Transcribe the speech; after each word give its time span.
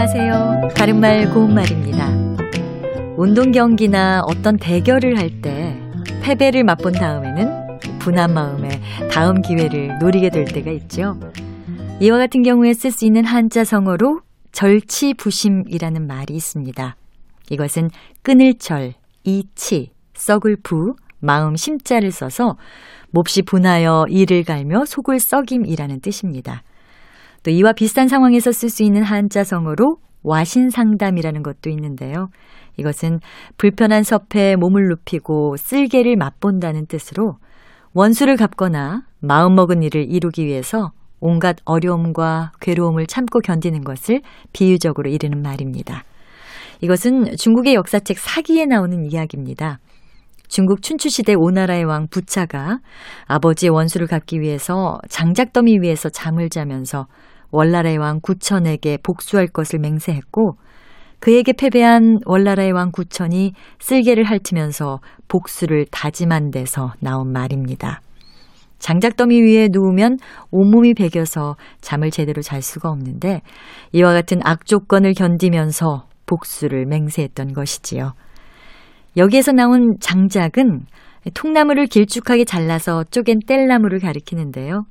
안녕하세요. 0.00 0.68
바른말 0.76 1.34
고운말입니다. 1.34 2.06
운동 3.16 3.50
경기나 3.50 4.22
어떤 4.28 4.56
대결을 4.56 5.18
할 5.18 5.42
때 5.42 5.76
패배를 6.22 6.62
맛본 6.62 6.92
다음에는 6.92 7.98
분한 7.98 8.32
마음에 8.32 8.68
다음 9.10 9.42
기회를 9.42 9.98
노리게 9.98 10.30
될 10.30 10.44
때가 10.44 10.70
있죠. 10.70 11.18
이와 12.00 12.16
같은 12.18 12.44
경우에 12.44 12.74
쓸 12.74 12.92
수 12.92 13.06
있는 13.06 13.24
한자 13.24 13.64
성어로 13.64 14.20
절치부심이라는 14.52 16.06
말이 16.06 16.32
있습니다. 16.32 16.96
이것은 17.50 17.90
끊을 18.22 18.54
철, 18.54 18.94
이치, 19.24 19.90
썩을 20.14 20.58
부, 20.62 20.94
마음 21.18 21.56
심자를 21.56 22.12
써서 22.12 22.56
몹시 23.10 23.42
분하여 23.42 24.06
이를 24.08 24.44
갈며 24.44 24.84
속을 24.84 25.18
썩임이라는 25.18 26.00
뜻입니다. 26.02 26.62
또 27.42 27.50
이와 27.50 27.72
비슷한 27.72 28.08
상황에서 28.08 28.52
쓸 28.52 28.68
수 28.68 28.82
있는 28.82 29.02
한자성어로 29.02 29.96
와신상담이라는 30.22 31.42
것도 31.42 31.70
있는데요. 31.70 32.28
이것은 32.76 33.20
불편한 33.56 34.02
섭에 34.02 34.56
몸을 34.56 34.88
눕히고 34.88 35.56
쓸개를 35.56 36.16
맛본다는 36.16 36.86
뜻으로 36.86 37.34
원수를 37.94 38.36
갚거나 38.36 39.02
마음먹은 39.20 39.82
일을 39.82 40.10
이루기 40.10 40.46
위해서 40.46 40.92
온갖 41.20 41.56
어려움과 41.64 42.52
괴로움을 42.60 43.06
참고 43.06 43.40
견디는 43.40 43.82
것을 43.82 44.20
비유적으로 44.52 45.10
이르는 45.10 45.42
말입니다. 45.42 46.04
이것은 46.80 47.36
중국의 47.36 47.74
역사책 47.74 48.18
사기에 48.18 48.66
나오는 48.66 49.04
이야기입니다. 49.04 49.80
중국 50.46 50.80
춘추시대 50.82 51.34
오나라의 51.36 51.84
왕 51.84 52.06
부차가 52.08 52.78
아버지의 53.26 53.70
원수를 53.70 54.06
갚기 54.06 54.40
위해서 54.40 54.98
장작더미 55.08 55.80
위에서 55.82 56.08
잠을 56.08 56.48
자면서 56.48 57.06
월나라의 57.50 57.98
왕 57.98 58.20
구천에게 58.20 58.98
복수할 59.02 59.46
것을 59.46 59.78
맹세했고 59.78 60.56
그에게 61.20 61.52
패배한 61.52 62.18
월나라의 62.26 62.72
왕 62.72 62.90
구천이 62.92 63.52
쓸개를 63.80 64.24
핥으면서 64.24 65.00
복수를 65.26 65.86
다짐한 65.90 66.50
데서 66.50 66.92
나온 67.00 67.32
말입니다. 67.32 68.00
장작더미 68.78 69.42
위에 69.42 69.68
누우면 69.72 70.18
온몸이 70.52 70.94
베겨서 70.94 71.56
잠을 71.80 72.10
제대로 72.10 72.42
잘 72.42 72.62
수가 72.62 72.90
없는데 72.90 73.42
이와 73.92 74.12
같은 74.12 74.40
악조건을 74.44 75.14
견디면서 75.14 76.06
복수를 76.26 76.86
맹세했던 76.86 77.54
것이지요. 77.54 78.12
여기에서 79.16 79.50
나온 79.50 79.96
장작은 79.98 80.82
통나무를 81.34 81.86
길쭉하게 81.86 82.44
잘라서 82.44 83.02
쪼갠 83.10 83.40
뗄나무를 83.46 83.98
가리키는데요. 83.98 84.84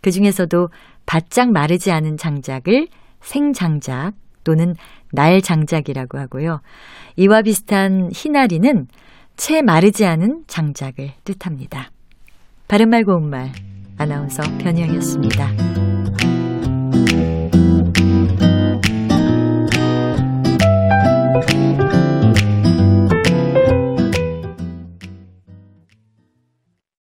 그 0.00 0.10
중에서도 0.10 0.68
바짝 1.06 1.52
마르지 1.52 1.90
않은 1.90 2.16
장작을 2.16 2.88
생장작 3.20 4.12
또는 4.44 4.74
날장작이라고 5.12 6.18
하고요. 6.18 6.60
이와 7.16 7.42
비슷한 7.42 8.10
희나리는 8.12 8.86
채 9.36 9.62
마르지 9.62 10.04
않은 10.04 10.44
장작을 10.46 11.12
뜻합니다. 11.24 11.90
바른말 12.68 13.04
고운말 13.04 13.52
아나운서 13.98 14.42
변희영이었습니다. 14.58 15.93